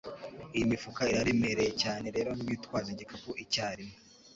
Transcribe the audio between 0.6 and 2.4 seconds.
mifuka iraremereye cyane, rero